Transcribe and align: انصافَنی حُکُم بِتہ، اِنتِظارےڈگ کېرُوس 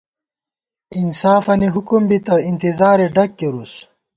انصافَنی 0.99 1.67
حُکُم 1.75 2.01
بِتہ، 2.09 2.35
اِنتِظارےڈگ 2.47 3.31
کېرُوس 3.37 3.73